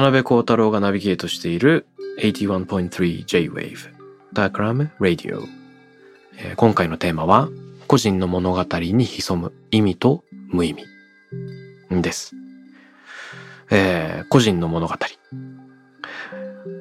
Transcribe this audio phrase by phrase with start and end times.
[0.00, 1.86] 渡邉康太郎がナビゲートしている
[2.20, 3.76] 81.3 J-Wave
[4.32, 5.44] Takram Radio、
[6.38, 7.50] えー今回のテーマは
[7.86, 10.86] 個人の物語に潜む意味と無意味
[12.00, 12.34] です。
[13.70, 14.94] えー個人の物語。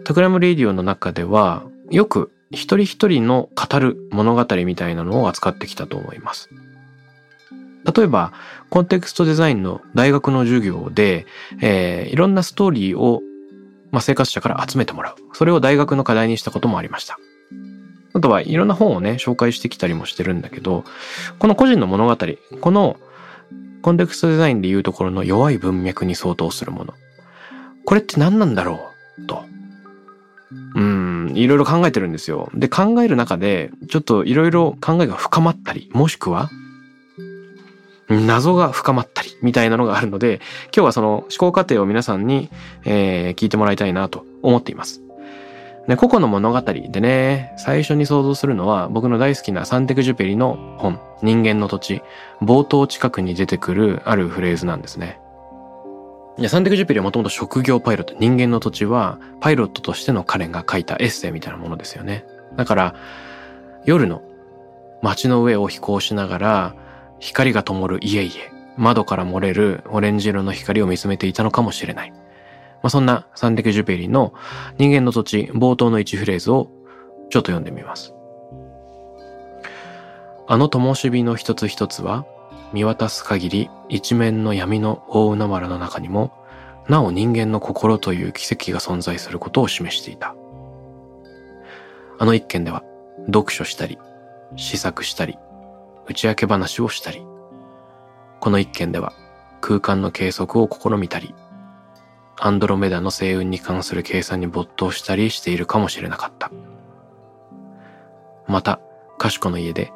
[0.06, 6.50] Takram Radio の中ではよく一人一人の語る物語みたいなのを扱ってきたと思います。
[7.86, 8.34] 例えば、
[8.70, 11.26] コンテクストデザインの大学の授業で、
[11.62, 13.22] えーいろんなストーリーを、
[13.92, 15.16] まあ、生活者から集めてもらう。
[15.34, 17.18] それを大学の課題にしたこともありました。
[18.14, 20.84] あとはいろんな本をね、紹介してきたりもしてるんだけど、
[21.40, 22.18] この個人の物語、
[22.62, 22.98] この
[23.82, 26.94] コンテクストデザインでいうところの弱い文脈に相当するもの。
[27.86, 29.26] これって何なんだろう？
[29.26, 29.46] と。
[30.76, 32.50] うん、いろいろ考えてるんですよ。
[32.54, 36.50] で、考える中で、ちょっといろいろ考えが深まったり、もしくは、
[38.10, 40.42] 謎が深まったり、みたいなのがあるので、
[40.76, 42.50] 今日はその思考過程を皆さんに、
[42.86, 45.02] えー聞いてもらいたいなと思っています。
[45.88, 52.02] ね、個々の物語でね、最初に想像するのは僕の大好きなサンテクジュペリの本、人間の土地、
[52.42, 55.20] 冒頭近くに出てくるあるフレーズなんですね。
[56.38, 62.24] いや、サンテクジュペリはもともと職業パイロット、人間の土地はパイロットとしての彼が書いたエッセイみたいなものですよね。
[62.56, 62.96] だから、
[63.84, 64.22] 夜の
[65.02, 66.76] 街の上を飛行しながら、
[67.20, 68.34] 光が灯る家々、
[68.78, 72.12] 窓から漏れるオレンジ色の光を見つめていたのかもしれない。
[72.12, 74.34] まあ、そんなサンテクジュペリの
[74.78, 76.70] 人間の土地冒頭の一フレーズを
[77.30, 78.14] ちょっと読んでみます。
[80.48, 82.26] あの灯火の一つ一つは
[82.74, 86.32] 見渡す限り一面の闇の大海原の中にも
[86.88, 90.36] なお人間の心という奇跡が存在することを示していた。
[92.18, 92.84] あの一件では
[93.28, 94.00] 読書したり
[94.56, 95.38] 試作したり
[96.10, 97.26] 打ち明け話をしたり
[98.42, 99.14] この一件では
[99.62, 101.34] 空間の計測を試みたり
[102.42, 106.50] アンドロメダの星雲に関する計算に没頭したりしているかもしれなかった。
[108.48, 108.80] また、
[109.18, 109.92] カシコの家で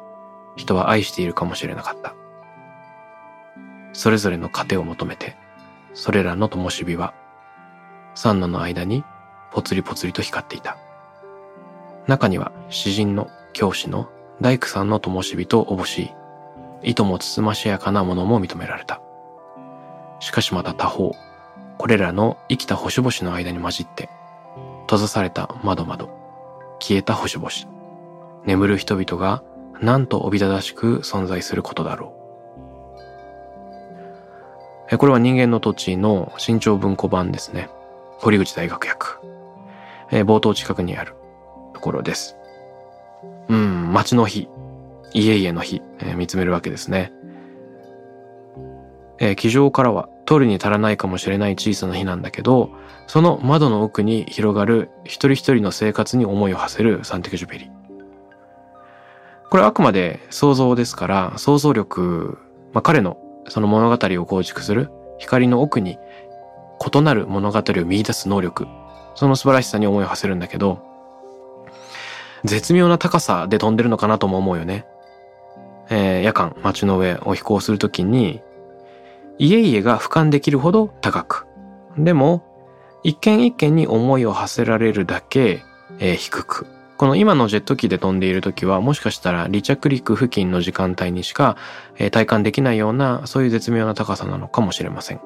[0.54, 2.14] 人は愛しているかもしれなかった。
[3.94, 5.36] それぞれの糧を求めて、
[5.94, 7.14] それらの灯火は、
[8.14, 9.04] 三野の間に
[9.50, 10.76] ぽつりぽつりと光っていた。
[12.06, 16.10] 中には詩人の教師の大工さんの灯火とおぼし
[16.82, 19.00] い、いともつつましやかなものも認められた。
[20.20, 21.12] しかしまた他方、
[21.78, 24.08] これらの生きた星々の間に混じって、
[24.82, 26.08] 閉ざされた窓窓、
[26.80, 27.48] 消えた星々、
[28.44, 29.42] 眠る人々が
[29.80, 32.14] なんとおびただしく存在することだろ
[34.90, 34.98] う。
[34.98, 37.68] これは人間の土地の新潮文庫版ですね。
[38.18, 39.06] 堀口大学訳。
[40.10, 41.14] え冒頭近くにある
[41.72, 42.36] ところです。
[43.48, 44.48] うん、街の日、
[45.12, 47.12] 家々の日、えー見つめるわけですね。
[49.18, 52.70] えー、机上からは取るに足らないかもしれない小さな火なんだけど、
[53.06, 57.70] その窓の奥に広がる一人一人の生活に思いを馳せるサンテクジュペリ。
[59.50, 62.38] これはあくまで想像ですから、想像力、
[62.72, 63.18] まあ、彼の
[63.48, 65.98] その物語を構築する光の奥に
[66.94, 68.66] 異なる物語を見出す能力、
[69.14, 70.82] その素晴らしさに思いを馳せるんだけど、
[72.44, 74.86] 絶妙な高さで飛んでるのかなとも思うよね。
[75.90, 78.42] えー夜間街の上を飛行するときに、
[79.38, 81.46] 家々が俯瞰できるほど高く。
[81.98, 82.42] でも、
[83.02, 85.62] 一軒一軒に思いを馳せられるだけ、
[85.98, 86.66] えー低く。
[86.96, 91.56] この今のジェット機で飛んでいる時は、もしかしたら離着陸付近の時間帯にしか、
[91.96, 95.20] えー体感できないような、そういう絶妙な高さなのかもしれません。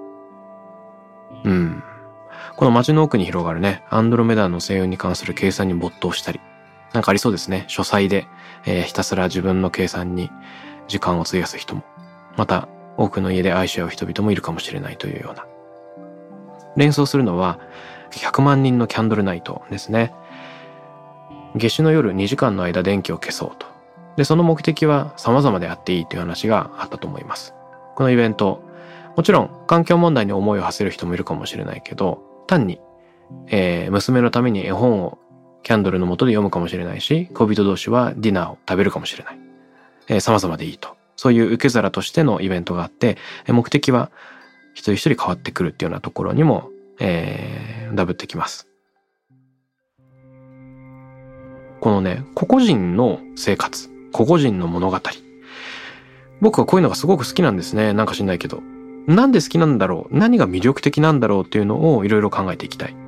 [1.44, 1.82] うん。
[2.56, 6.40] この街の奥に広がるね、アンドロメダの星雲に関する計算に没頭したり、
[6.92, 7.64] なんかありそうですね。
[7.68, 8.26] 書斎で、
[8.66, 10.30] えーひたすら自分の計算に
[10.88, 11.82] 時間を費やす人も。
[12.36, 15.46] また、多くの家で愛し合う人々もいるかもしれないというような。
[16.76, 17.58] 連想するのは、
[18.10, 20.12] 100万人のキャンドルナイトですね。
[21.54, 23.66] 夏至の夜2時間の間電気を消そうと。
[24.16, 27.54] で、その目的は様々であっていいという話があったと思います。
[27.94, 28.62] このイベント、
[29.16, 32.80] もちろん環境問題に思いを馳せる人もいるかもしれないけど、単に、
[33.48, 35.18] えー、娘のために絵本を
[35.68, 39.38] キャンドルの下で読むかもしれないし、恋人同士はディナーを食べるかもしれない。
[40.08, 40.96] えー、様々でいいと。
[41.14, 44.10] そういう受け皿としてのイベントがあって、目的は
[44.72, 46.70] 一人一人変わってくるっていうようなところにも、
[47.00, 48.66] えー、ダブってきます。
[51.82, 54.98] このね、個々人の生活、個々人の物語。
[56.40, 57.92] 僕はこういうのがすごく好きなんですね。
[57.92, 58.62] なんか知んないけど。
[59.06, 63.07] なんで好きなんだろう何が魅力的なんだろうっていうのをいろいろ考えていきたい。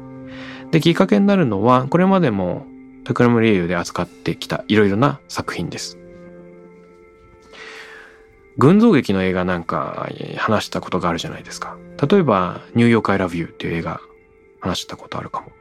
[0.70, 2.66] で、きっかけになるのは、これまでも
[3.04, 5.98] タクラムリエユで扱ってきたいろいろな作品です。
[8.56, 11.76] 群像劇の映画なんか話したことがあるじゃないですか。
[12.08, 14.00] 例えば、ニューヨーク I Love You っていう映画
[14.60, 15.52] 話したことあるかも。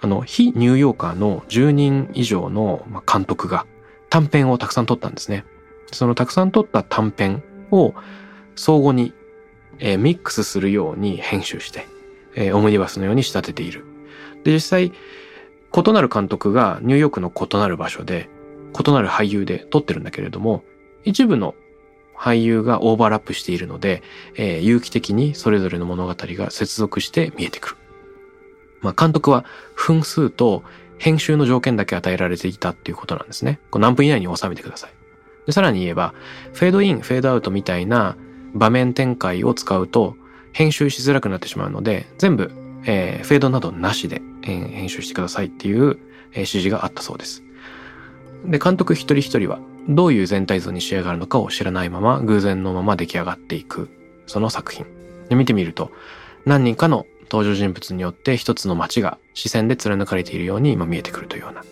[0.00, 3.66] あの、非ニューヨーカーの10人以上の監督が
[4.10, 5.44] 短編をたくさん撮ったんですね。
[5.92, 7.94] そのたくさん撮った短編を
[8.54, 9.12] 相互に、
[9.78, 11.86] えー、ミックスするように編集して、
[12.34, 13.95] えー、オムニバスのように仕立てている。
[14.44, 14.92] で、実際、
[15.76, 18.28] 異なる監督がニューヨークの異なる場所で、
[18.78, 20.64] 異なる俳優で撮ってるんだけれども、
[21.04, 21.54] 一部の
[22.16, 24.02] 俳優がオーバーラップしているので、
[24.36, 27.76] えー、有機的にそれぞれの物語が接続して見えてくる。
[28.80, 30.62] まあ、監督は分数と
[30.98, 33.60] 編集の条件だけ与えられていたっていうことなんですね。
[33.70, 34.90] こう何分以内に収めてください。
[35.46, 36.14] でさらに言えば、
[36.52, 38.16] フェードイン、フェードアウトみたいな
[38.54, 40.16] 場面展開を使うと
[40.52, 42.50] 編集しづらくなってしまうので、全部、
[42.84, 45.98] えー、フェードなどなしで、えー、編集してくださいっていう、
[46.32, 47.42] え、指示があったそうです。
[48.44, 49.58] で、監督一人一人は
[49.88, 53.88] どういう全体像に仕上がるのかを知らないまま偶然のまま出来上がっていく
[54.26, 54.86] その作品。
[55.28, 55.90] で見てみると
[56.44, 61.64] 何人かの登場人物によって一つの街が視線で貫かれているように今見えてくるというような。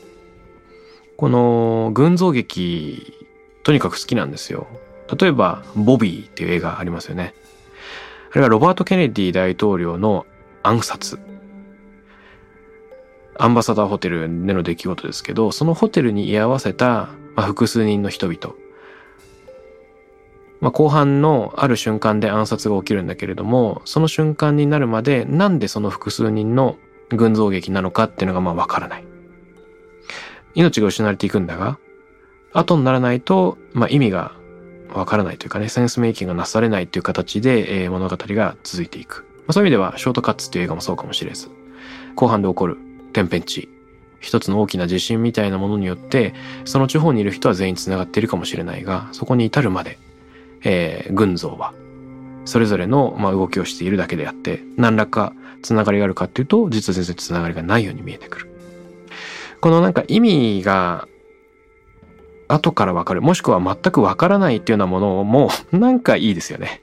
[1.17, 3.15] この群像劇
[3.63, 4.67] とにかく好きなんですよ。
[5.17, 7.35] 例えばボビーっていう映画ありますよね。
[8.33, 10.27] あれはロバート・ケネディ大統領の
[10.65, 11.21] 暗殺
[13.37, 18.55] アンバサダーホテルでの出来事ですけどそのホテルに居合わせたまあ、複数人の人々。
[20.61, 26.77] まあ、後半のある瞬間で暗殺が起きるんだけれども、その瞬間になるまでなんでその複数人の
[27.11, 29.05] 群像劇なのかっていうのがまあわからない。
[30.55, 31.79] 命が失われていくんだが、
[32.53, 34.33] 後にならないと、まあ、意味が
[34.95, 39.27] わからないというかね、センスメイキングがなされないという形で、えー、物語が続いていく。
[39.47, 41.49] まあ、そういう意味では、ショートカッツっていう映画もそうかもしれず、
[42.15, 42.79] 後半で起こる
[43.13, 43.69] 天変地
[44.25, 49.99] 一つの大きな地震みたいなものによって、その地方にいる人は全員繋がっているかもしれないが、そこに至るまで、
[50.65, 51.75] えー、群像は、
[52.47, 58.51] それぞれの、まあ、動きをしているだけであって、何らか繋がりがあるかっていうと、実は全然繋がりがないように見えてくる。
[59.61, 61.07] このなんか意味が、
[62.49, 66.81] 後からわかる、もしくは全くわからないっていうようなものも、 なんかいいですよね。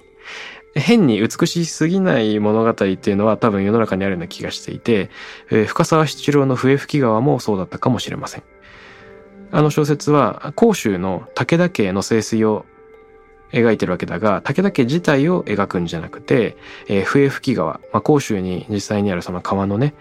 [0.74, 5.10] 変に美しすぎない物語っていうのは多分世の中にあるような気がしていて、
[5.50, 8.44] えー、深沢七郎の笛吹川もそうだったかもしれません。
[9.52, 12.66] あの小説は甲州の武田家の清水を
[13.52, 16.56] 描いてるわけだが、武田家自体を描くんじゃなくて、
[16.88, 19.94] えー、笛吹川、まあ、甲州に実際にあるその川のね、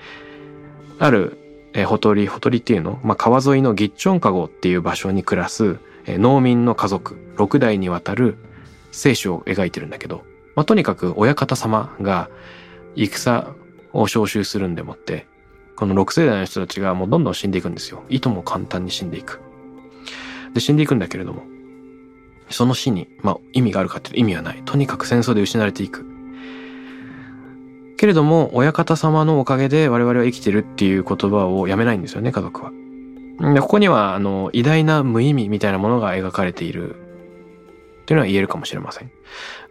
[1.01, 1.37] ある、
[1.73, 8.39] えー、ほとり、ほとりっていうの、まあ、川沿いのギッチョンカゴっていう場所に暮らす、えー、農民の家族、6代にわたる
[8.93, 12.29] 生死を描いてるんだけど、まあ、とにかく親方様が
[12.97, 13.55] 戦
[13.93, 15.27] を召集するんでもって、
[15.77, 18.03] この6世代の人たちがもうどんどん死んでいくんですよ。
[18.09, 19.41] いとも簡単に死んでいく。
[20.53, 21.43] で、死んでいくんだけれども、
[22.51, 24.63] その死に、まあ、意味があるかっていうと意味はない。
[24.65, 26.05] とにかく戦争で失われていく。
[27.97, 32.73] けれども、親方様のおかげで我々は生きてるっていう言葉をやめないんですよね、家族は。
[33.55, 36.97] で、ここには、あの、偉大な無意味みたいなものが描かれている
[38.07, 39.11] というのは言えるかもしれません。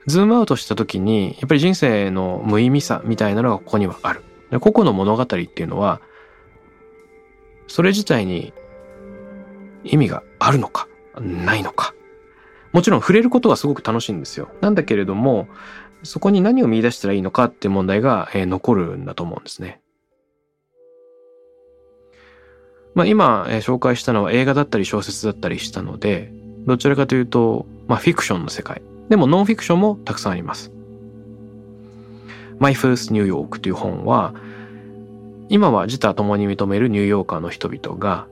[0.10, 4.24] ズームアウトした時に、やっぱり人生の無意味さみたいなのがここにはある。
[4.60, 6.02] 個々の物語っていうのは、
[7.68, 8.52] それ自体に
[9.84, 10.88] 意味があるのか、
[11.20, 11.94] ないのか。
[12.74, 14.50] もちろん触れることはすごく楽しいんですよ。
[14.62, 15.48] なんだけれども、
[16.04, 19.82] そこに何を見出したらいいのかっていう問題が、え、残るんだと思うんですね。
[22.96, 26.32] まあ今、え、紹介したのは映画だったり小説だったりしたので、
[26.66, 28.82] どちらかというと、まあフィクションの世界。
[29.10, 30.72] でもノンフィクションもたくさんあります。
[32.60, 34.34] My First New York という本は、
[35.50, 38.28] 今は自他共に認めるニューヨーカーの人々が、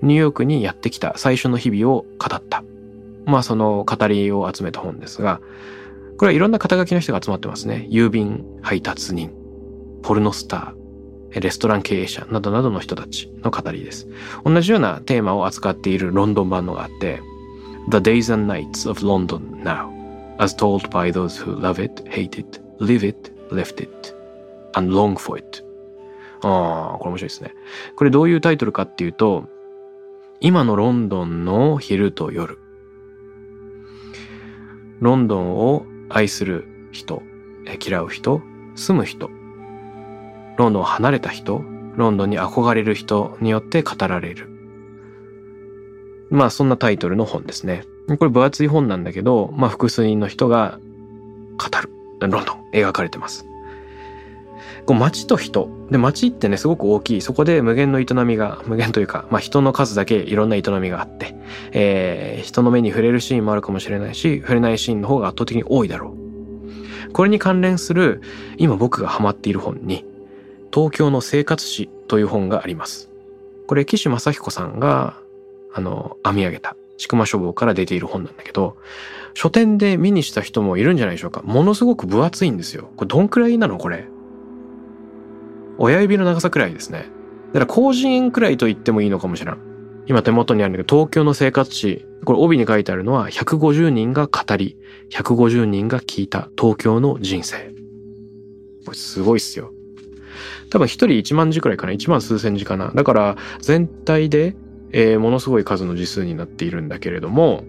[0.00, 2.64] ニューヨークにやってきた最初の日々を語った。
[3.26, 5.40] まあその語りを集めた本ですが、
[6.16, 7.86] これはいろんな肩書きの人が集まってますね。
[7.90, 9.32] 郵便配達人、
[10.02, 14.06] ポルノスター、レストラン経営者などなどの人たちの語りです。
[14.44, 17.20] 同じようなテーマを扱っているロンドン版のがあって、
[17.90, 19.93] The Days and Nights of London Now,
[20.38, 24.14] as told by those who love it, hate it, live it, left it,
[24.74, 25.64] and long for it.
[26.42, 27.54] ああ、これ面白いですね。
[27.96, 29.44] これどういうタイトルかっていうと、
[30.40, 32.58] 今のロンドンの昼と夜。
[35.00, 37.22] ロンドンを愛する人、
[37.84, 38.42] 嫌う人、
[38.74, 39.30] 住む人、
[40.58, 41.64] ロンドンを離れた人、
[41.96, 44.48] ロンドンに憧れる人によって語られる。
[46.30, 47.84] まあそんなタイトルの本ですね。
[48.06, 50.78] これ分厚い本なんだけど、まあ複数人の人が
[51.58, 51.90] 語る。
[52.20, 52.42] ロンドン
[52.72, 53.46] 描かれてます。
[54.86, 55.68] こう街と人。
[55.90, 57.20] で、街ってね、すごく大きい。
[57.20, 61.34] そこで無限の営みが、無限というか、まあ人の数だけいろんな営みがあって、
[61.72, 66.14] えー、人の目に触れるシーンもあるかもしれないし、触れないシーンの方が圧倒的に多いだろ
[67.08, 67.12] う。
[67.12, 68.20] これに関連する、
[68.58, 70.04] 今僕がハマっている本に、
[70.72, 73.08] 東京の生活史という本があります。
[73.66, 75.16] これ、岸正彦さんが、
[75.72, 78.76] あの、編み上げた、ちくま書房から出ている本なんだけど、
[79.34, 81.42] 書店で見にした人もいるんじゃないでしょうか。
[81.42, 82.90] ものすごく分厚いんですよ。
[82.96, 83.78] これどんくらいなの？
[83.78, 84.06] これ。
[85.78, 87.10] 親指の長さくらいですね。
[87.52, 89.58] だから広辞くらいと言ってもいいのかもしれん。
[90.06, 92.06] 今手元にあるんだけど、東京の生活史。
[92.24, 94.76] これ帯に書いてあるのは、150人が語り、
[95.10, 97.74] 150人が聞いた東京の人生。
[98.84, 99.72] これすごいっすよ。
[100.70, 101.92] 多分一人1万字くらいかな。
[101.92, 102.92] 1万数千字かな。
[102.94, 104.54] だから全体で、
[104.96, 107.64] えー、ものすごい数の字数になっているんだけれども、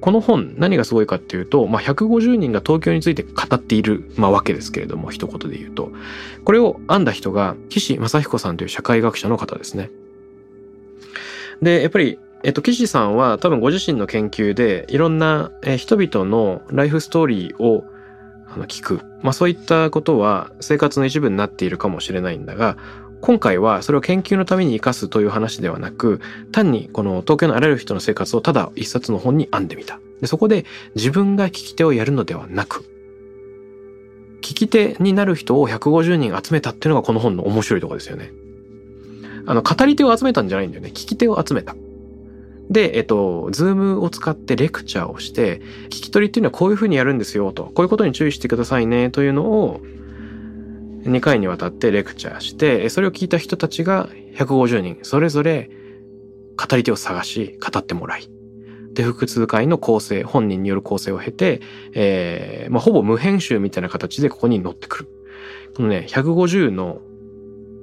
[0.00, 5.90] この本何がすごいかっていうと、まあ、150人が東京について語っている、まあ、わけですけれども、一言で言うと。
[6.44, 9.90] これを編んだ人が、岸正彦さんという社会学者の方ですね。
[11.60, 17.84] で、やっぱり、えっと、岸さんは多分ご自身の研究で、いろんな、人々のライフストーリーを
[18.48, 19.00] あの聞く。
[19.22, 22.76] まあそういったことは生活の一部になっているかもしれないんだが、
[23.20, 26.20] 今回はそれを研究のために活かすという話ではなく、
[26.52, 30.00] 単にこの東京のあらゆる人の生活をただ一冊の本に編んでみた。
[30.20, 32.84] でそこで自分が聞き手をやるのではなく、
[34.40, 38.32] 聞き手になる人を150人集めたっていうのがこの本の面白いところですよね。
[39.46, 40.90] あの、語り手を集めたんじゃないんだよね。
[40.90, 41.74] 聞き手を集めた。
[42.70, 49.80] で、えっと、ズームを使ってレクチャーをして、聞き取りっていうのはこういうふうにやるんですよと、こういうことに注意してくださいねというのを
[51.02, 55.70] 2回にわたってレクチャーして、それを聞いた人たちが150人、それぞれ
[56.56, 58.28] 語り手を探し、語ってもらい、
[58.92, 61.60] で、複数回の構成、本人による構成を経て、
[61.94, 65.08] えー、まあ、ほぼ無編集みたいな形でここに乗ってくる。
[65.76, 67.00] このね、150の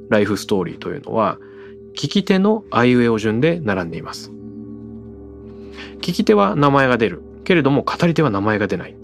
[0.09, 1.39] ライフストーリーというのは、
[1.95, 4.31] 聞き手のあいうえお順で並んでいます。
[6.01, 7.23] 聞き手は名前が出る。
[7.43, 8.95] けれども、語り手は名前が出ない。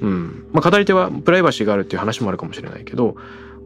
[0.00, 0.46] うん。
[0.52, 3.16] まあ、語り手はプライバシーがあるっていう話もあるかもしれないけど、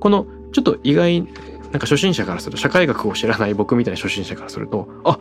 [0.00, 1.30] この、ちょっと意外、なん
[1.72, 5.18] か初心者からすると、社会学を知らない僕みたいな初心者からすると、あ、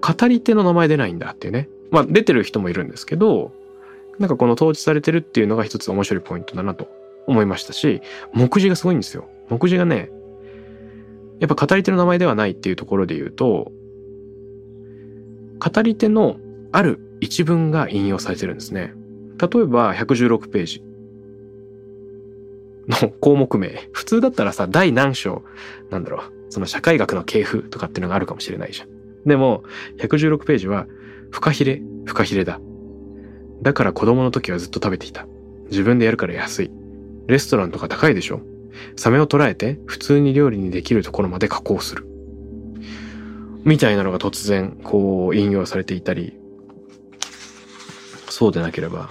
[0.00, 1.68] 語り手の名前出ないんだっていうね。
[1.90, 3.52] まあ、出てる人もいるんですけど、
[4.18, 6.88] なんかこの統治されてるっていうのが一つ面白いポイントだなと
[7.26, 8.02] 思いましたし、
[8.32, 9.28] 目次がすごいんですよ。
[9.48, 10.10] 目次がね、
[11.40, 13.72] やっぱ語り手の名前ではないっていうところで言うと、
[15.58, 16.36] 語り手の
[16.72, 18.94] ある一文が引用されてるんですね。
[19.38, 20.82] 例えば116ページ
[22.88, 23.88] の項目名。
[23.92, 25.42] 普通だったらさ、第何章、
[25.90, 28.88] なんだろう、その社会学の系譜とかっていうのがあるかもしれないじゃん。
[29.26, 29.64] でも、
[29.98, 30.86] 116ページは、
[31.30, 32.60] フカヒレ、フカヒレだ。
[33.62, 35.26] だから子供の時はずっと食べていた。
[35.70, 36.70] 自分でやるから安い。
[37.26, 38.42] レストランとか高いでしょ
[38.96, 42.06] サメを捕らえて普通に料理にできるところまで加工する。
[43.64, 46.34] みたいなのが突然こう引用されていたり、
[48.34, 49.08] そうでなければ。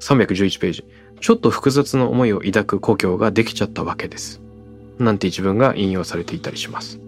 [0.00, 0.84] 311ページ。
[1.20, 4.40] ちょっと複雑な思いを抱く故郷ができちゃったわけです。
[4.98, 6.96] なんて一文が引用されていたりします。
[6.96, 7.00] い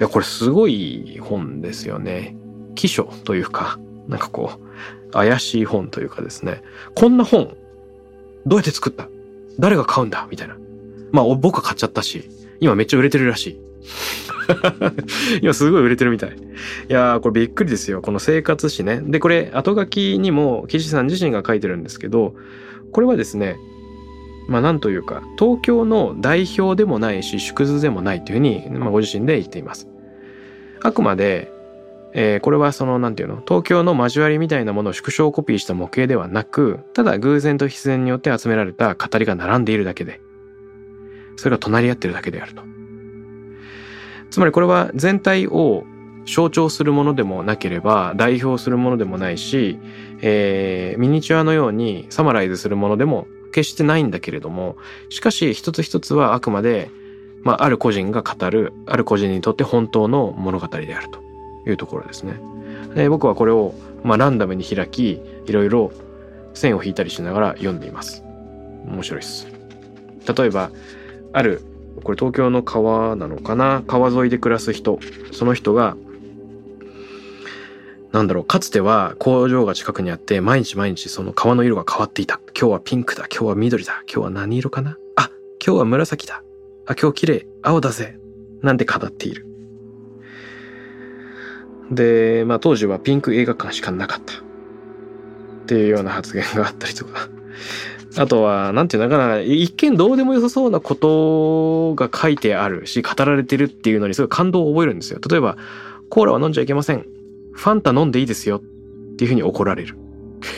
[0.00, 2.36] や、これすごい本ですよね。
[2.74, 6.62] 記書というか、なんかこう、怪しい本というかですね。
[6.94, 7.56] こんな本、
[8.44, 9.08] どうやって作った？
[9.58, 10.28] 誰が買うんだ？
[10.30, 10.58] みたいな。
[11.10, 12.28] まあ、僕は買っちゃったし、
[12.64, 13.60] 今めっちゃ売れてるらしい。
[15.42, 16.30] 今すごい売れてるみたい。
[16.30, 16.32] い
[16.88, 18.00] やー、これびっくりですよ。
[18.00, 19.02] この生活史ね。
[19.04, 22.34] で、これ、後書きにも、岸さん自身が書いてるんですけど、
[22.90, 23.56] これはですね、
[24.48, 29.88] まあなんというか、東京の代表でもないし、縮図でもないというふうに、まあご自身で言っています。
[30.82, 31.52] あくまで、
[32.14, 40.20] えー、これはその、なんていうの、東京の交わりみたいなものを縮小コピーした模型ではなく、ただ偶然と必然によって集められた語りが並んでいるだけで、
[41.36, 42.62] それが隣り合ってるだけであると。
[44.30, 45.84] つまりこれは全体を
[46.26, 49.78] 象徴するものでもなければ代表するものでもないし、
[50.22, 54.76] えー、ミニチュアのようにサマライズするものでも決してないんだけれども、
[55.10, 56.90] しかし一つ一つはあくまで、
[57.42, 61.20] まあ、ある個人が語る、ある個人にとって本当の物語であると
[61.68, 62.40] いうところですね。
[62.94, 65.92] で僕はこれを、まあ、ランダムに開き、いろいろ
[66.54, 68.24] 線を引いたりしながら読んでいます。
[68.86, 69.46] 面白いです。
[70.36, 70.70] 例えば、
[71.34, 71.62] ある、
[72.04, 73.82] これ東京の川なのかな？
[73.88, 75.00] 川沿いで暮らす人、
[75.32, 75.96] その人が
[78.12, 82.40] なんだろう、かつては工場が近くにあって、毎日毎日その川の色が変わっていた。
[82.56, 83.26] 今日はピンクだ。
[83.28, 84.04] 今日は緑だ。
[84.06, 84.96] 今日は何色かな？
[85.16, 85.30] あ、
[85.64, 86.44] 今日は紫だ。
[86.86, 87.48] あ、今日綺麗。
[87.62, 88.16] 青だぜ。
[88.62, 89.44] なんて語っている。
[91.90, 94.34] で、まあ当時はピンク映画館しかなかった。
[94.34, 94.36] っ
[95.66, 97.28] ていうような発言があったりとか。
[98.16, 105.18] あとは、なんていうのかな、一見どうでもよさそうなことが書いてあるし、語られてるっていうのにすごい感動を覚えるんですよ。
[105.28, 105.56] 例えば、
[106.10, 107.06] コーラは飲んじゃいけません。
[107.52, 108.60] ファンタ飲んでいいですよっ
[109.16, 109.96] ていうふうに怒られる。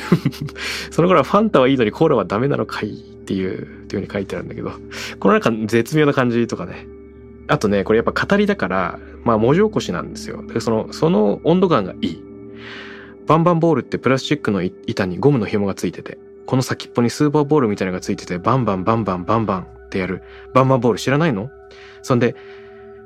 [0.91, 2.95] その頃はファンタはいいのにコーラはダメなのかいっ
[3.25, 4.73] ていう、っていうふうに書いてあるんだけど、
[5.21, 6.87] このなんか絶妙な感じとかね。
[7.49, 10.43] あとね、これやっぱ語りだから、まあ文字起こしなんですよ。
[10.59, 12.23] その、その温度感がいい。
[13.27, 20.23] バンバンボールってプラスチックの板にゴムの紐がついてて、この先っぽにスーパーボールみたいなのがついてて、バンバンバンバンバンバンってやる。
[20.55, 21.51] バンバンボール知らないの？
[22.03, 22.37] そんで、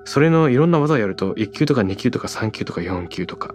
[0.05, 3.55] それのいろんな技をやると、1級とか2級とか3級とか4級とか、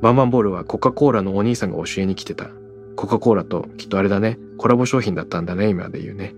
[0.00, 2.50] バンバンボールはコカ・コーラのお兄さんが教えに来てた。
[2.96, 4.38] コカ・コーラときっとあれだね。
[4.58, 6.34] コラボ商品だったんだね、今で言うね。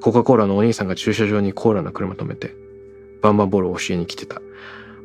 [0.00, 2.54] コカ・コーラのお兄さんが駐車場にコーラの車止めて、
[3.20, 4.40] バンバンボールを教えに来てた。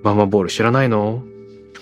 [0.03, 1.23] バンバンボール知らないの？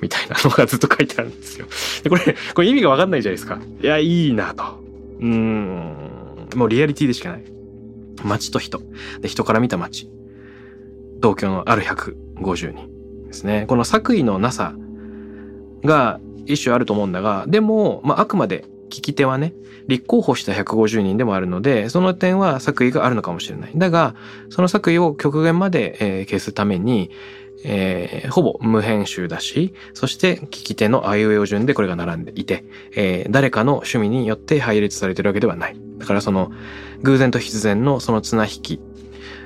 [0.02, 1.68] みたいなのがずっと書いてあるんですよ。
[2.04, 3.60] で、これ、これ意味がわかんないじゃないですか。
[3.82, 4.83] いや、いいなと。
[5.24, 6.50] うん。
[6.56, 7.44] もうリアリティでしかない。
[8.24, 8.82] 街と人。
[9.22, 10.10] で、人から見た街。
[11.22, 13.66] 東京のある150人ですね。
[13.68, 14.76] この作為のなさ
[15.84, 19.54] が一種あると思うんだが、でも、まあ、あくまで聞き手はね、
[19.88, 23.72] 立候補した150人でもあるので、その点は作為があるのかもしれない。
[23.76, 24.16] だが、
[24.50, 27.10] その作為を極限まで、えー、消すために、
[27.64, 35.78] えー、ほぼ無編集だし、そして聞き手のあいうえお順でこれが並んでいて、えー、誰かの趣味によって配列されてるわけではない。
[35.98, 36.52] だからその、
[37.02, 38.82] 偶然と必然のその綱引き。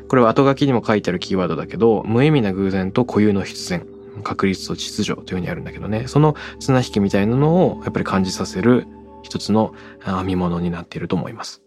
[0.08, 3.86] これは後書きにも書いてあるキーワードだけど、無意味な偶然と固有の必然。
[4.24, 8.88] 確率と秩序というふうにあるんだけどね、その綱引きみたいなのをやっぱり感じさせる
[9.22, 11.67] 一つの編み物になっていると思います。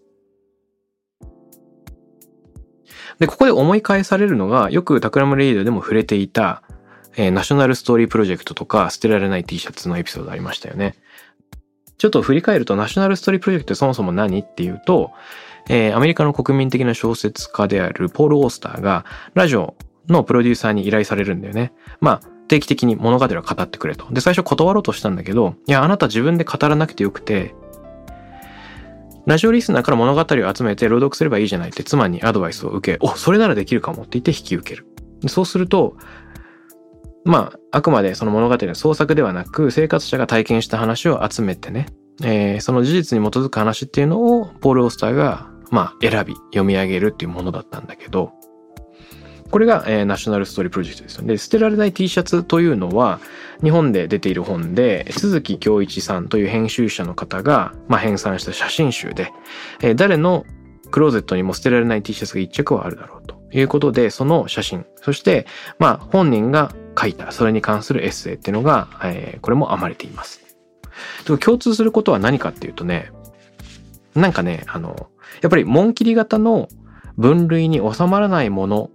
[3.20, 6.62] で、ここで思い返されるのが、よくタクラムレイドでも触れていた、
[7.16, 10.96] えー、ナショナルストーリープロジェクトとか、捨てられない T シャツのエピソードありましたよね。
[11.98, 15.12] ちょっと振り返ると、ナショナルストーリープロジェクトってそもそも何っていうと、
[15.68, 19.04] えー、アメリカの国民的な小説家であるポール・オースターが、
[19.34, 19.76] ラジオ
[20.08, 21.72] のプロデューサーに依頼されるんだよね。
[22.00, 24.06] まあ、定期的に物語を語ってくれと。
[24.10, 27.54] で、最初断ろうとしたんだけど、いや、あなた自分で語らなくてよくて、
[29.26, 34.86] ラジオリスナーから物語を集めて朗読すればいいじゃないって妻にアドバイスを受け、お、それならできるかもって言って引き受ける。
[35.28, 35.96] そうすると、
[37.24, 41.86] まあ、あくまでその物語の創作ではなく、生活者が体験した話を集めてね、
[42.22, 48.32] えー、その事実に基づく話っていうのを、ポール・オースターが、まあ、選び、読み上げるっていうものだったんだけど、
[49.50, 51.36] これが、えー、ナショナルストーリープロジェクトですよね。
[51.36, 53.20] 捨てられない T シャツというのは、
[53.62, 59.32] 日本で出ている本で、鈴木京一さんという編集者の方が、まあ、編纂した写真集で、
[59.80, 60.44] えー、誰の
[60.90, 65.46] クローゼットにも捨てられない T シャツが一着はあるだろうということで、その写真、そして、
[65.78, 70.40] まあ、本人が書いた、それに関するエッセイっていうのが、えー、これも編まれています。
[71.26, 73.10] で共通することは何かっていうとね、
[74.14, 75.08] なんかね、あの、
[75.40, 76.68] やっぱり紋切り型の
[77.16, 78.90] 分類に収まらないもの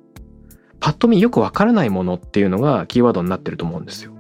[0.86, 4.12] パッと見よくわからないものっていうのがキーワードになってると思うんですよ。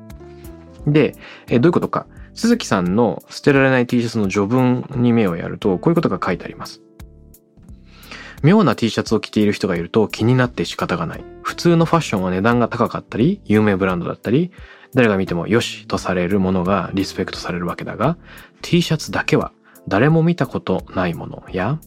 [0.87, 1.15] で、
[1.47, 2.07] えどういうことか。
[2.33, 6.81] 鈴木さんの捨てられない T シャツの序文に目をやると、こういうことが書いてあります。
[8.41, 11.23] 妙な T シャツを着ている人がいると気になって仕方がない。
[11.43, 14.49] 普通のファッションは値段が高かったり、有名ブランドだったり、
[14.95, 18.17] 誰が見ても良しとされるものがリスペクトされるわけだが、
[18.63, 19.51] T シャツだけは
[19.87, 21.79] 誰も見たことないものや、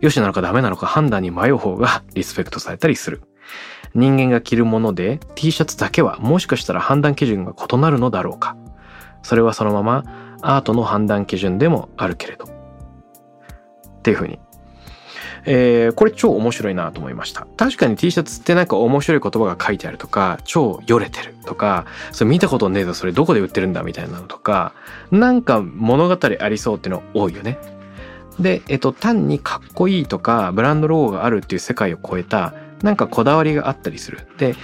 [0.00, 3.22] 良しなのかダメなのか判断に迷う方がリスペクトされたりする。
[3.98, 8.56] 人間が着るもので T シャツだけはもしかしたら判断基準が異なるのだろうか。
[9.22, 10.04] それはそのまま
[10.40, 12.44] アートの判断基準でもあるけれど。
[12.44, 12.48] っ
[14.02, 14.38] ていうふうに。
[15.44, 17.46] えー、これ超面白いなと思いました。
[17.56, 24.72] 確かに T シャツってなんか面白い言葉が書いてあるとか、超よれてるとか、それ見たことねえぞ、それどこで売ってるんだみたいなのとか、
[25.10, 27.58] なんか物語ありそうっていうの多いよね。
[28.38, 34.26] で、えっと、単にかっこいいとか、ブランドロゴがあるっていう世界を超えた、なんかこだわりがあったりする。
[34.38, 34.54] で、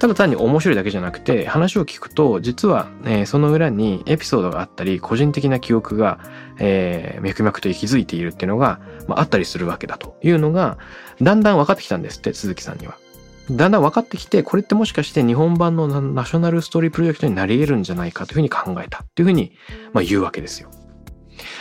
[0.00, 6.18] ただ単に面白いだけじゃなくて話を聞くと実は、えー、その裏にエピソードがあったり個人的な記憶が、
[6.58, 10.78] えー、脈々と息づいているっていうのが、まあ、あったりするわけだというのが
[11.20, 12.96] だんだん分かってきたんですって鈴木さんには。
[13.50, 19.52] だんだん分かってきてこれってもしかして日本版のナショナルストーリープロジェクトになり得るんじゃないかというふうに考えたというふうに、
[19.92, 20.70] まあ、言うわけですよ。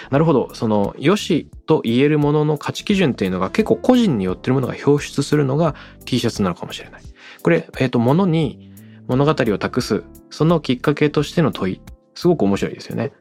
[0.10, 0.50] なるほど。
[0.54, 7.02] その、良しと言えるものの価値基準っていうのが結構個人によってるものが表出するのが T シャツなのかもしれない。
[7.44, 8.72] これ、えっ、ー、と、物に
[9.08, 11.82] 物語を託す、そのきっかけとしての問い、
[12.16, 13.12] すごく面白いですよね。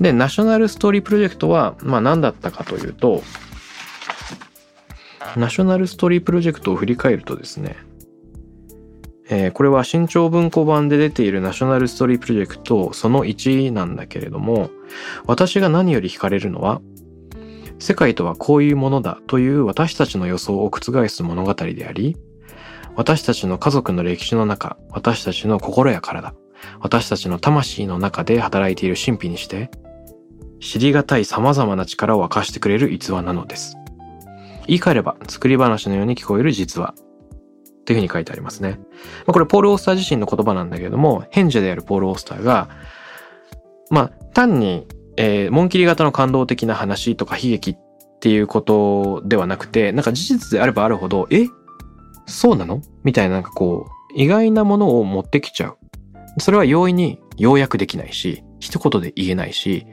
[0.00, 3.22] で、ナショナルストーリープロジェクトは、まあ何だったかというと、
[5.36, 7.76] ナショナルストーリープロジェクトを振り返るとですね、
[9.34, 14.68] えー、これは新潮文庫版で出ているナショナルストーリープロジェクトその1なんだけれども、
[15.24, 16.82] 私が何より惹かれるのは、
[17.78, 22.18] 世界とはこういうものだという私たちの予想を覆す物語であり、
[22.94, 26.34] 私たちの家族の歴史の中、私たちの心や体、
[26.80, 29.70] 私たちの魂の中で働いている神秘にして、
[30.60, 33.78] 知りがたい様々な力を明かしてくれる逸話なのです。
[34.66, 36.94] 言い換えれば、作り話のように聞こえる実話。
[37.82, 38.78] っていうふうに書いてありますね。
[39.26, 42.70] まあ、これポール・オースター自身の言葉なんだけども、賢者であるポール・オースターが、
[43.90, 47.76] まあ、単に、えー、紋切り型の感動的な話とか悲劇っ
[48.20, 51.46] ていうことではなくて、なんか事実であればあるほど、え？
[52.26, 52.80] そうなの？
[53.02, 55.78] みたいななんかこう、意外なものを持ってきちゃう。
[56.38, 59.86] それは容易に要約できないし、一言で言えないし、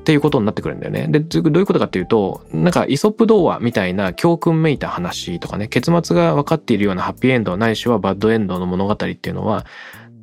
[0.00, 1.06] っていうことになってくるんだよね。
[1.08, 9.66] で、どういうことかっていうと、なんかイソップ童話みたいな教訓めいた話とかね、結末が分かっているようなハッピーエンドないしはバッドエンドの物語っていうのは、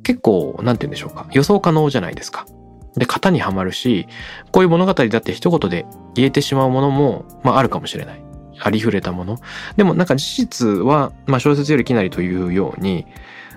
[0.02, 1.26] 結構、なんて言うんでしょうか。
[1.32, 2.46] 予想可能じゃないですか。
[2.96, 4.08] で、型にはまるし、
[4.50, 8.22] こういう物語だって一言で言えてしまうものも、まああるかもしれない。
[8.60, 9.38] ありふれたもの。
[9.76, 13.06] でもなんか事実は、まあ小説よりきなりというように、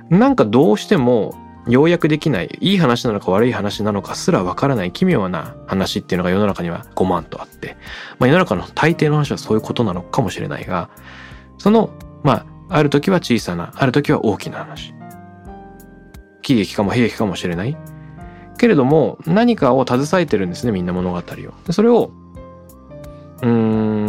[0.09, 1.33] なんかどうしても
[1.67, 7.77] 要約できない、いい話なのか悪い話なのかすらわからない奇妙な話っていうのが世の中には5万とあって、
[8.19, 10.89] まあ世の中の大抵の話はそういうことなのかもしれないが、
[11.57, 11.91] その、
[12.23, 14.93] まあ、ある時は小さな、ある時は大きな話。
[16.41, 17.77] 喜劇かも悲劇かもしれない。
[18.57, 21.71] けれども、何かを携えてるんですね、みんな物語を。
[21.71, 22.11] それを、
[23.41, 23.47] うー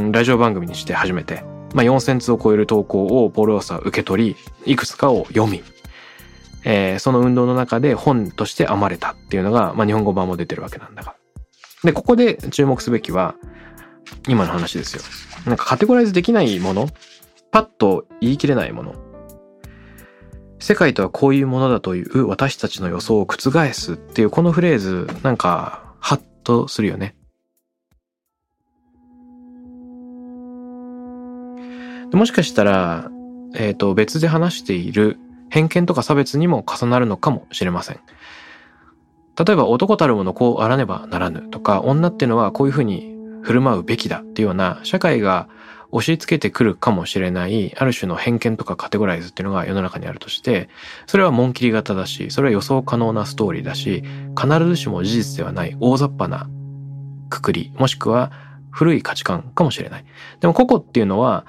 [0.09, 5.63] ん、ラジオ番組にして初めて、まあ、4000通を超える投稿をポール・オーサー受け取り、いくつかを読み、
[6.65, 11.17] えー、その運動の中で本として編まれたっていうのが、まあ、日本語版も出てるわけなんだが。
[11.85, 13.35] で、ここで注目すべきは、
[14.29, 15.03] 今の話ですよ。
[15.47, 16.89] なんかカテゴライズできないもの
[17.51, 18.95] パッと言い切れないもの
[20.59, 27.17] 世界とはこういうものだという私たちの予想を覆すっていうこのフレーズ、なんか、ハッとするよね。
[32.13, 33.11] もしかしたら、
[33.55, 35.19] えっ、ー、と、別で話している
[35.53, 38.01] 偏見とか差別にも重なるのかもしれません。
[39.39, 45.49] 例えば男たるものこうあらねばならぬとか女ってのはこういうふうに振る舞うべきだっていうような社会が
[45.91, 50.71] 押し付けてくるかもしれないある種の偏見とかカテゴライズっていうのが世の中にあるとして
[51.07, 54.03] それは紋切り型だしそれは予想可能なストーリーだし
[54.39, 56.49] 必ずしも事実ではない大雑把な
[57.29, 58.33] くくりもしくは
[58.71, 60.05] 古い価値観かもしれない
[60.41, 61.45] でも個々っていうのは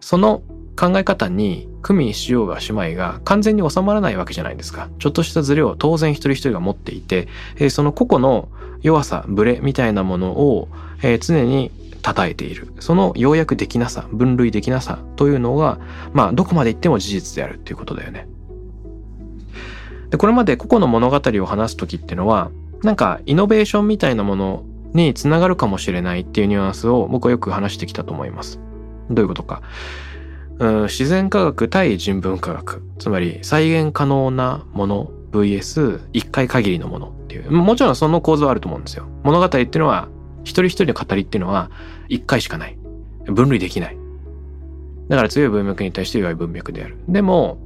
[0.00, 0.42] その
[0.76, 4.88] 考え方に組みしようがしまいが完全に収まらないわけじゃないですか。
[4.98, 8.48] ちょっとしたズレを当然一人一人が持っていて、えー、その個々の
[8.82, 10.68] 弱さ、ブレみたいなものを、
[11.02, 11.70] えー、常に
[12.02, 12.72] 叩いている。
[12.78, 15.78] その要約できなさ、分類できなさというのが、
[16.12, 18.28] まあ、どこまで言っても事実であるっていうことだよね。
[20.10, 22.50] で、これまで個々の物語を話す時っていうのは、
[22.82, 28.60] なんかイノベーションみたいなものにつながるかもしれないっていうニュアンスを僕はよく話してきたと思います。
[29.10, 29.62] どういうことか。
[30.58, 32.82] うん、自然科学対人文科学。
[32.98, 37.50] つまり再現可能なもの VS 一回限りのものっていう。
[37.50, 39.06] もちろんその構造はあると思うんですよ。
[39.22, 40.08] 物語っていうのは、
[40.44, 41.70] 一人一人の語りっていうのは
[42.08, 42.78] 一回しかない。
[43.26, 43.98] 分類できない。
[45.08, 46.96] だから強い文脈に対して弱い文脈である。
[47.08, 47.58] でも、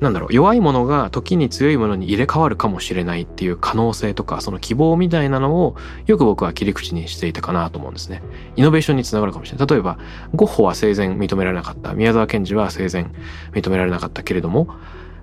[0.00, 8.22] なんだろう、弱いものが時に強いものに入れ替わるかもしれないっていう可能性とか、その希望みたいなのをよく僕は切り口にしていたかなと思うんですね。
[8.56, 9.66] イノベーションにつながるかもしれない。
[9.66, 9.98] 例えば、
[10.34, 11.94] ゴッホは生前認められなかった。
[11.94, 13.10] 宮沢賢治は生前
[13.52, 14.68] 認められなかったけれども、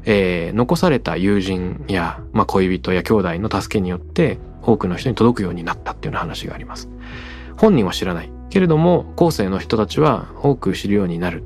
[0.03, 6.89] えー、残された友人や、まあ、恋人や兄弟の助けによって多くの人に届くようになったっていうような話があります。
[7.57, 8.31] 本人は知らない。
[8.49, 11.43] けれども、後世の人たちは多く知るようになる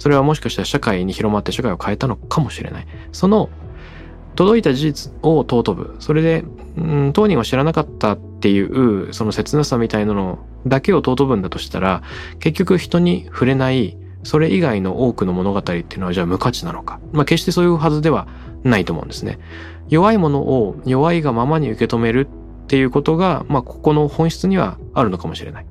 [0.00, 2.86] それはもしかしたら社会に広まって社会を変えたのかもしれない。
[3.12, 3.50] その
[4.34, 5.96] 届いた事実を尊ぶ。
[6.00, 6.44] それで、
[6.76, 12.02] うん、当人は知らなかったっていう、その切なさみたいなのだけを尊ぶんだとしたら、
[12.38, 17.00] 結局人に触れないそれ以外の多くの物語っていうのはじゃあ無価値なのか。
[17.12, 18.28] まあ決してそういうはずでは
[18.64, 19.38] ないと思うんですね。
[19.88, 22.28] 弱いものを弱いがままに受け止める
[22.64, 25.66] っていうことが、まあここの本質にはあるのかもしれない。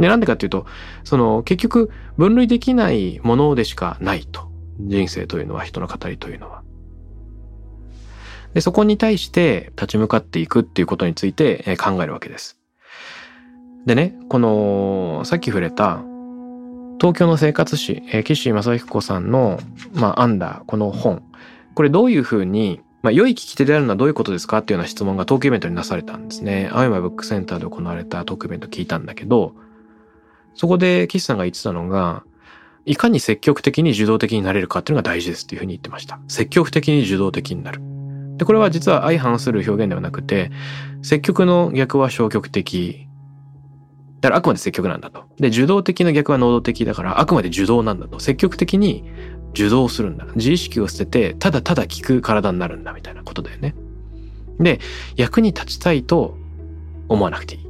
[0.00, 0.66] で、なんでかっていうと、
[1.04, 4.50] その結局分類できないものでしかないと。
[4.80, 6.62] 人生というのは人の語りというのは。
[8.54, 12.58] で、そこに対して立ち向かっていくっていうことについて考えるわけです。
[13.86, 16.02] でね、この、さっき触れた、
[16.98, 19.58] 東京の生活史、えー、岸正彦さんの、
[19.94, 21.22] まあ、編んだこの本。
[21.74, 26.68] これどういうふうに、まあ、良い聞き手であるのはどういうことですかっていうような質問がトークイベントになされたんですね。
[26.72, 29.54] 青山ブックセンターで行われたトークイベント聞いたんだけど、
[30.54, 32.24] そこで岸さんが言ってたのが、
[32.86, 36.18] いかに積極的に受動的になれるかっていうのが大事ですっていうふうに言ってました。
[36.28, 37.80] 積極的に受動的になる。
[38.36, 40.50] で、これは実は相反する表現ではなくて、
[41.02, 43.06] 積極の逆は消極的
[44.20, 45.24] だからあくまで積極なんだと。
[45.38, 48.20] で、受動的な逆は能動的だからあくまで受動なんだと。
[48.20, 49.10] 積極的に
[49.52, 50.26] 受動するんだ。
[50.36, 53.74] 自意識を捨てて、ただただ聞く体になるんだみたいなことだよね。
[54.58, 54.78] で、
[55.16, 56.36] 役に立ちたいと
[57.08, 57.69] 思わなくていい。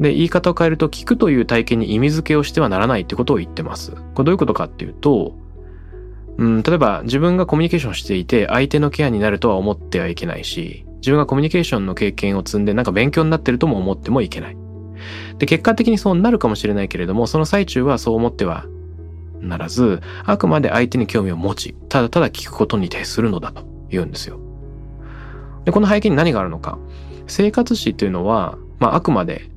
[0.00, 3.92] で、言い方を変えると、聞くという体験に意味付けをしてはならないってことを言ってます。
[4.14, 5.34] これどういうことかっていうと、
[6.38, 14.56] うん、例えば自分がコミュニケーションしていて相手のケアになるとは思ってはいけないし、自分がコミュニケーションの経験を積んでなんか勉強になってるとも思ってもいけない。
[15.38, 18.66] で、結果的にそうなるかもしれないけれども、その最中はそう思っては
[19.40, 24.38] ならず、あくまで相手に興味を持ち、ただただ聞くことに徹するのだと言うんですよ。
[25.64, 26.78] で、この背景に何があるのか。
[27.26, 29.50] 生活史というのは、まあ、あくまで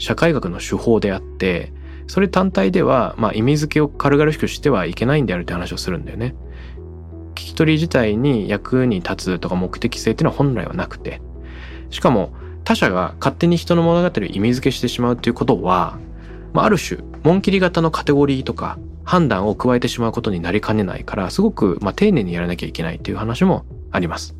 [0.00, 1.72] 社会学の手法であって、
[2.08, 6.34] それ単体では、まあ、意味付けを軽々しくしてはいけないんであるって話をするんだよね。
[7.34, 11.20] 聞き取り自体に役に立つとか目的性っていうのは本来はなくて、
[11.90, 12.32] しかも
[12.64, 15.98] 他者が勝手に人の物語を意味付けしてしまうということは、
[16.54, 24.39] まあ、ある種、紋切り型のカテゴリーとか判断を加えてしまうことになりかねないから、すごく、まあ、丁寧にやらなきゃいけないっていう話もあります。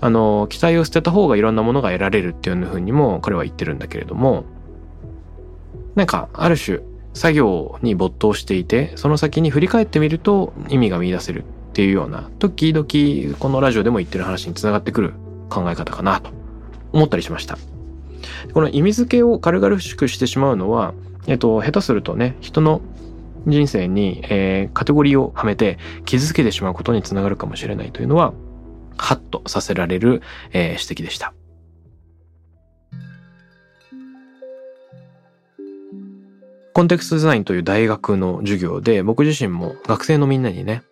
[0.00, 4.44] あの、期待を捨てた方がいろんなものが得られるっていうふうにも彼は言ってるんだけれども、
[5.94, 6.80] なんか、ある種、
[7.14, 15.14] 作業に没頭していて、その先に振り返ってみると意味が見出せるっていうような、時々このラジオでも言ってる話につながってくる
[15.48, 16.30] 考え方かなと
[16.92, 17.56] 思ったりしました。
[18.52, 20.92] この意味付けを軽々しくしてしまうのは、
[21.26, 22.82] えっと、下手するとね、人の
[23.46, 28.34] 人生に、えー、カテゴリーをはめて傷つけてしまうことにつながるかもしれないというのは、
[28.96, 31.34] ハッとさせられる、えー、指摘でした。
[36.76, 40.82] コンテクストデザインという大学の授業で僕自身も学生のみんなにね、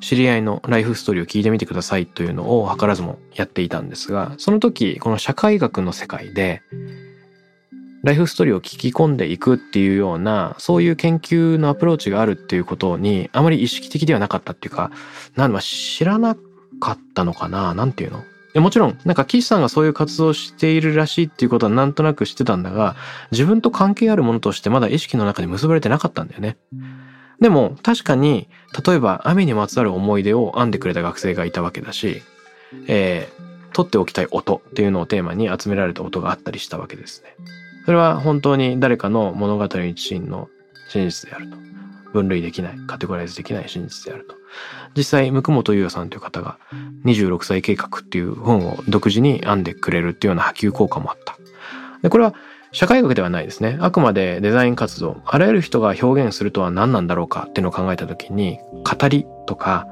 [0.00, 6.62] 知り合いのライフストーリーを聞いてみてくださいというのを図らずもやっていたんですが、その時、この社会学の世界で、
[8.02, 14.90] ライフストーリーを聞き込んでいくっていうような、そういう研究のアプローチがあるっていうことに、あまり意識的ではなかったっていうか、
[15.34, 16.36] なんま知らな
[16.80, 17.74] かったのかな？
[17.74, 18.24] なんていうの？
[18.60, 22.96] もちろん、なんか岸さんがそういう活動をしているらしいっていうことはなんとなく知ってたんだが、
[23.30, 26.56] 自分と関係あるものとしてまだ意識の中に結ばれてなかったんだよね。
[27.38, 28.48] でも確かに
[28.86, 32.22] 例えば雨にまつわる思い出を編んでくれた学生がいたわけだし、
[32.88, 37.36] えー、取っておきたい音っていうのをテーマに集められた音があったりしたわけですね。
[37.84, 40.48] それは本当に誰かの物語の一員の
[40.88, 41.58] 真実であると。
[42.16, 44.34] 分類できない、カテゴライズできない真実であると。
[44.96, 46.58] 実際、向本優也さんという方が
[47.04, 51.36] 26歳計画っていう本を独自に編んでくれるっていうような波及効果もあった。
[52.02, 52.34] で、これは
[52.72, 53.78] 社会学ではないですね。
[53.80, 59.86] あくまでデザイン活動、あらゆる人が表現するとは何なんだろうかっていうのを考えた時に、語りとか、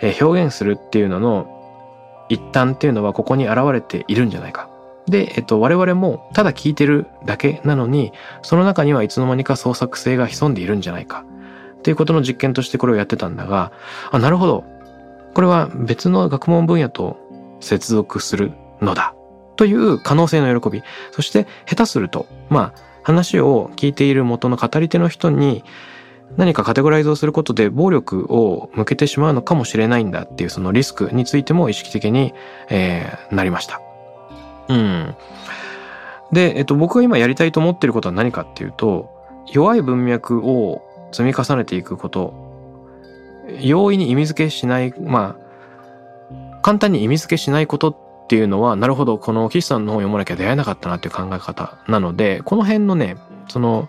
[0.00, 4.68] えー、表現するっていうのの一端っていうのはここに現れているんじゃないか。
[5.06, 11.24] で、えっと、我々もただ聞いてるだけなのに、その中にはいつの間にか創作性が潜んでいるんじゃないか。
[11.84, 13.72] っていうことの実験としてこれをやってたんだが、
[14.10, 14.64] あ、なるほど。
[15.34, 17.18] これは別の学問分野と
[17.60, 19.14] 接続するのだ。
[19.56, 20.82] という可能性の喜び。
[21.12, 25.62] そして下手すると、まあ話を聞いている元の語り手の人に
[26.38, 32.32] 何かカテゴライズをすることで暴力を向けてしまうのかもしれないんだっていうそのリスクについても意識的に、
[32.70, 33.82] えー、なりました。
[34.68, 35.14] うん。
[36.32, 39.10] で、えっと、僕が今やりたいと思ってることは何かっていうと、
[39.52, 40.80] 弱い文脈を
[41.14, 42.34] 積み重ねていくこと、
[43.60, 53.16] 容易に意味付けしない、まあ、簡単に意味付けしないことっていうのは、なるほど、この岸さんの本を読まなきゃ出会えなかったなっていう考え方なので、この辺のね、
[53.48, 53.88] その、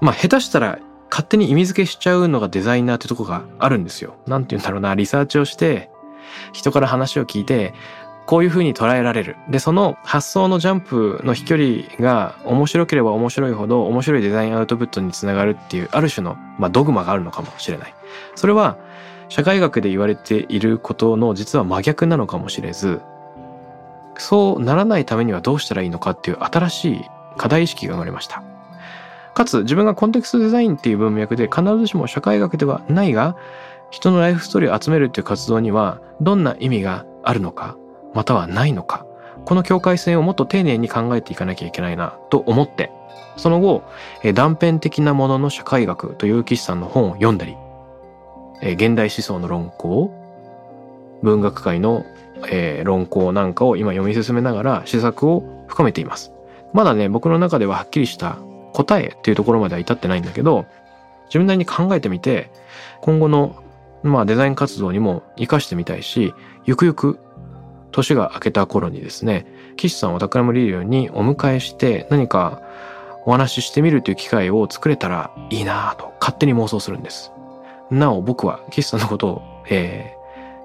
[0.00, 0.78] まあ、下手したら
[1.10, 4.16] 勝手に意味付けしちゃうのがデザイナーってとこがあるんですよ。
[4.26, 5.90] なんて言うんだろうな、リサーチをして、
[6.52, 7.72] 人から話を聞いて、
[8.30, 9.34] こういう風に捉えられる。
[9.48, 17.94] で、その発想のジャンプの飛距離が面白ければ面白いほど面白いデザインアウトプットにつながるっていうある種の、まあ、ドグマがあるのかもしれない。
[18.36, 18.78] それは
[19.30, 23.00] 社会学で言われていることの実は真逆なのかもしれず、
[24.16, 27.04] そうならないためにはどうしたらいいのかっていう新しい
[27.36, 28.44] 課題意識が生まれました。
[29.34, 33.36] かつ自分がコンテクストデザインっていう文脈で必ずしも社会学ではないが
[33.90, 37.76] 人のライフストーリーを集めるっていう活動にはどんな意味があるのか
[38.14, 39.06] またはないのか。
[39.44, 42.92] この境界線をもっと丁寧に考えていかなきゃいけないなと思って。
[43.36, 43.84] その後
[44.34, 47.56] 断片的なものの社会学という岸さんの本を読んだり
[48.74, 50.12] 現代思想の論考
[51.22, 52.04] 文学界の
[52.84, 56.32] 論考なんかを今読み進めながら施策を深めています。
[56.72, 58.38] まだね僕の中でははっきりした
[58.72, 60.66] 答えっていうところまでは至ってないんだけど
[61.26, 62.50] 自分なりに考えてみて
[63.00, 63.62] 今後の
[64.02, 66.34] まあデザイン活動にも活かしてみたいし
[66.66, 67.18] ゆくゆく
[67.90, 72.62] 年が明けた頃にですね岸さんをタクラムリリオにお迎えして何か
[73.24, 77.32] お話ししてみるという機会を作れたらいいなぁと勝手に妄想するんです。
[77.90, 80.14] なお僕は岸さんのことを、え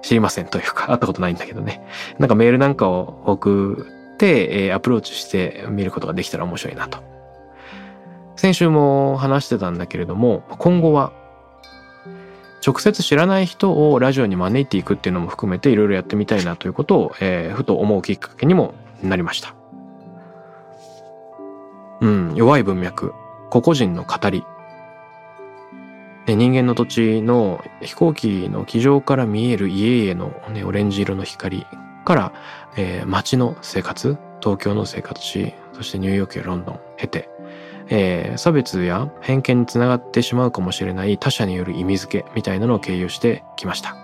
[0.00, 1.84] 知りませんというか会ったことないんだけどね
[2.18, 6.98] なんかメールなんかを送って、えー、アプローチしてみることができたら面白いなと
[8.36, 11.12] 先週も話してたんだけれども今後は
[12.66, 18.74] 直接知らない人をラジオに招いていくっていうのも含めていろいろやってみたいなということを、えー、ふと思うきっかけにも
[19.04, 19.54] なりました。
[22.00, 23.14] うん、弱い文脈、
[23.50, 24.44] 個々人の語り。
[26.26, 31.64] 人間の土地の飛行機の機上から見える家々の、ね、オレンジ色の光
[32.04, 32.32] から、
[32.76, 37.30] えー、街の生活、東京の生活し、そしてニューヨークやロンドン経て、
[37.88, 43.96] えー、差別や偏見につながってしまうかもしれない他者による意味付けみたいなのを経由してきました。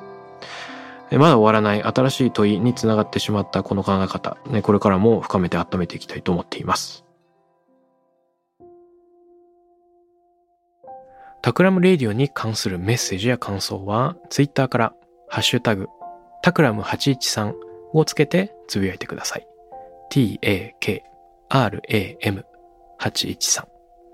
[1.19, 7.05] まだ終わらない新しい問いにつながってしまったこの考え方、ね、これからも深めて温めていきたいと思っています。
[11.43, 14.95] Takram Radio に関するメッセージや感想は、ツイッターから
[15.29, 15.89] ハッシュタグ、
[16.41, 17.53] Takram813
[17.93, 19.47] をつけてつぶやいてください。
[20.11, 21.03] t-a-k-r-a-m
[23.01, 23.72] 813